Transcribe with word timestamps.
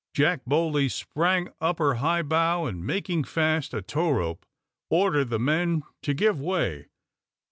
Jack 0.15 0.41
boldly 0.47 0.89
sprang 0.89 1.49
up 1.61 1.77
her 1.77 1.93
high 1.93 2.23
bow, 2.23 2.65
and 2.65 2.83
making 2.83 3.23
fast 3.23 3.71
a 3.71 3.83
tow 3.83 4.09
rope, 4.09 4.47
ordered 4.89 5.29
the 5.29 5.37
men 5.37 5.83
to 6.01 6.15
give 6.15 6.41
way. 6.41 6.87